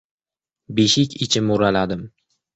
[0.79, 2.05] Beshik ichi mo‘raladim.